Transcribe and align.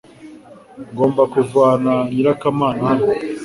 Ngomba 0.91 1.21
kuvana 1.33 1.93
nyirakamana 2.13 2.81
hano 2.89 3.07